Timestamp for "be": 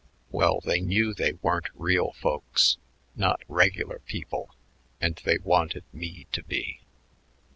6.41-6.79